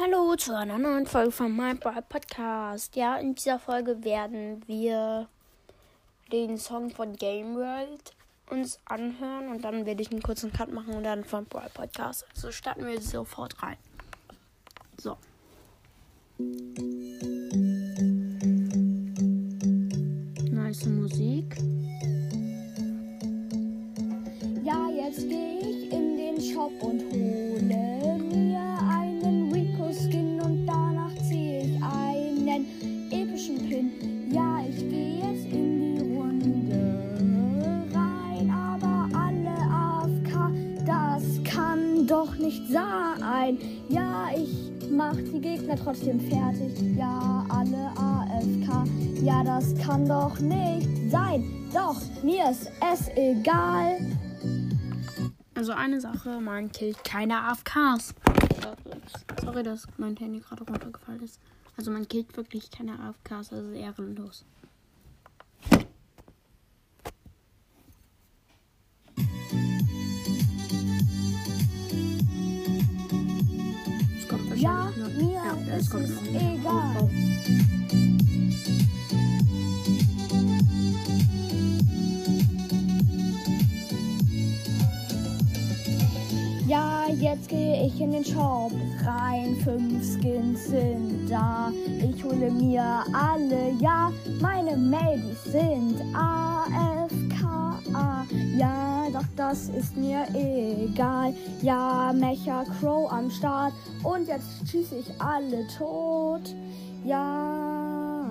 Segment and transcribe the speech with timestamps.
[0.00, 2.94] Hallo zu einer neuen Folge von meinem Podcast.
[2.94, 5.26] Ja, in dieser Folge werden wir
[6.30, 8.12] den Song von Game World
[8.48, 12.24] uns anhören und dann werde ich einen kurzen Cut machen und dann von Brawl Podcast.
[12.32, 13.76] Also starten wir sofort rein.
[14.98, 15.16] So.
[20.52, 21.56] Nice Musik.
[24.62, 27.27] Ja, jetzt gehe ich in den Shop und hole
[42.48, 43.58] nicht sein.
[43.90, 46.96] Ja, ich mach die Gegner trotzdem fertig.
[46.96, 48.88] Ja, alle AFK,
[49.22, 51.44] ja, das kann doch nicht sein.
[51.74, 53.98] Doch, mir ist es egal.
[55.54, 58.14] Also eine Sache, man killt keine AFKs.
[59.42, 61.38] Sorry, dass mein Handy gerade runtergefallen ist.
[61.76, 64.46] Also man killt wirklich keine AFKs, also ehrenlos.
[75.94, 77.08] Ist egal.
[86.66, 88.72] Ja, jetzt gehe ich in den Shop
[89.04, 89.56] rein.
[89.64, 91.72] Fünf Skins sind da.
[92.02, 93.72] Ich hole mir alle.
[93.80, 97.48] Ja, meine Mails sind AFK.
[98.58, 98.77] Ja,
[99.18, 101.34] doch das ist mir egal.
[101.62, 103.72] Ja, Mecha Crow am Start.
[104.02, 106.54] Und jetzt schieße ich alle tot.
[107.04, 108.24] Ja,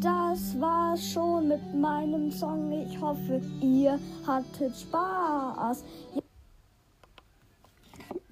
[0.00, 2.72] das war's schon mit meinem Song.
[2.72, 5.84] Ich hoffe, ihr hattet Spaß.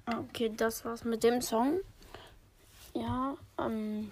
[0.07, 1.81] Okay, das war's mit dem Song.
[2.95, 4.11] Ja, ähm,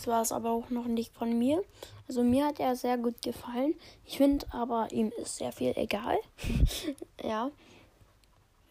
[0.00, 1.62] das war es aber auch noch nicht von mir.
[2.08, 3.74] Also mir hat er sehr gut gefallen.
[4.06, 6.18] Ich finde aber, ihm ist sehr viel egal.
[7.22, 7.50] ja.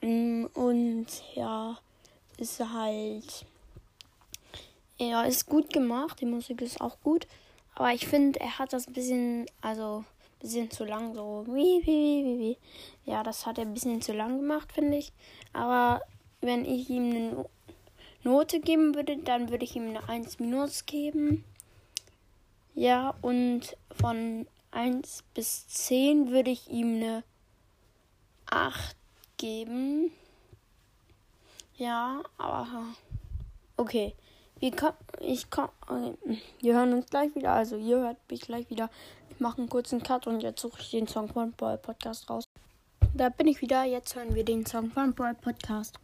[0.01, 1.78] Mm, Und ja,
[2.38, 3.45] ist halt.
[4.97, 6.19] Ja, ist gut gemacht.
[6.19, 7.28] Die Musik ist auch gut.
[7.75, 11.46] Aber ich finde, er hat das ein bisschen, also ein bisschen zu lang so.
[11.46, 12.57] Wie, wie, wie, wie.
[13.06, 15.13] Ja, das hat er ein bisschen zu lang gemacht, finde ich.
[15.53, 16.01] Aber
[16.41, 17.50] wenn ich ihm eine No-
[18.24, 21.44] Note geben würde, dann würde ich ihm eine 1 minus geben.
[22.75, 27.24] Ja, und von 1 bis 10 würde ich ihm eine
[28.50, 28.96] 8
[29.38, 30.12] geben.
[31.78, 32.68] Ja, aber
[33.78, 34.13] okay.
[34.59, 34.74] Wir
[35.22, 37.53] ich komm, äh, wir hören uns gleich wieder.
[37.53, 38.90] Also ihr hört mich gleich wieder.
[39.29, 42.44] Ich mache einen kurzen Cut und jetzt suche ich den Song von Boy Podcast raus.
[43.13, 43.85] Da bin ich wieder.
[43.85, 45.97] Jetzt hören wir den Song von Boy Podcast.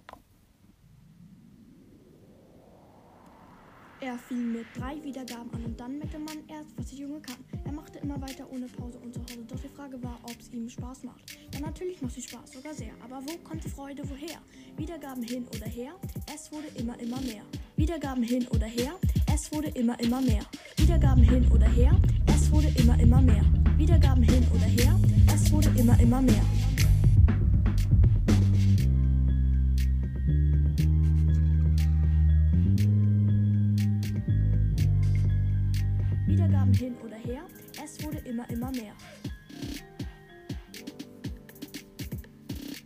[4.01, 7.37] Er fiel mit drei Wiedergaben an und dann merkte man erst, was der Junge kann.
[7.63, 9.45] Er machte immer weiter ohne Pause und zu Hause.
[9.47, 11.21] Doch die Frage war, ob es ihm Spaß macht.
[11.53, 12.91] Ja, natürlich macht es Spaß, sogar sehr.
[13.03, 14.39] Aber wo kommt die Freude woher?
[14.75, 15.93] Wiedergaben hin oder her?
[16.33, 17.43] Es wurde immer, immer mehr.
[17.77, 18.99] Wiedergaben hin oder her?
[19.33, 20.45] Es wurde immer, immer mehr.
[20.77, 21.97] Wiedergaben hin oder her?
[22.27, 23.45] Es wurde immer, immer mehr.
[23.77, 24.99] Wiedergaben hin oder her?
[25.33, 26.43] Es wurde immer, immer mehr.
[38.05, 38.93] Wurde immer, immer mehr.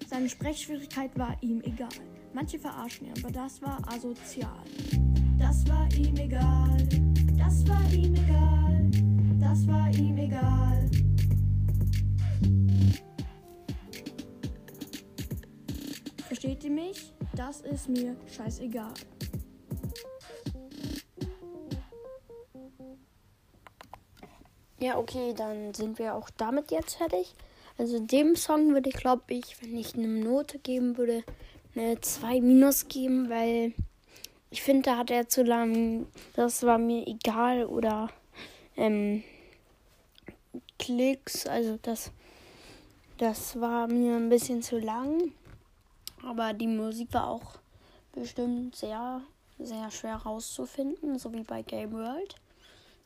[0.07, 1.89] Seine Sprechschwierigkeit war ihm egal.
[2.33, 4.63] Manche verarschen ihn, aber das war asozial.
[5.37, 6.77] Das war ihm egal,
[7.37, 8.91] das war ihm egal,
[9.39, 10.89] das war ihm egal.
[16.27, 17.13] Versteht ihr mich?
[17.35, 18.93] Das ist mir scheißegal.
[24.81, 27.33] Ja, okay, dann sind wir auch damit jetzt fertig.
[27.77, 31.23] Also dem Song würde ich, glaube ich, wenn ich eine Note geben würde,
[31.75, 33.73] eine 2 minus geben, weil
[34.51, 38.09] ich finde, da hat er zu lang, das war mir egal oder
[38.77, 39.21] ähm,
[40.77, 42.11] Klicks, also das,
[43.17, 45.33] das war mir ein bisschen zu lang.
[46.25, 47.59] Aber die Musik war auch
[48.13, 49.21] bestimmt sehr,
[49.57, 52.35] sehr schwer rauszufinden, so wie bei Game World.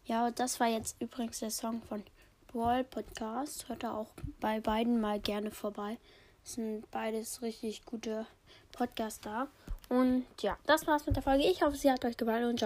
[0.05, 2.03] Ja, das war jetzt übrigens der Song von
[2.47, 3.69] Brawl Podcast.
[3.69, 4.11] Hört da auch
[4.41, 5.97] bei beiden mal gerne vorbei.
[6.44, 8.25] Es sind beides richtig gute
[8.73, 9.47] Podcaster.
[9.88, 11.45] Und ja, das war's mit der Folge.
[11.45, 12.61] Ich hoffe, sie hat euch gefallen und ciao.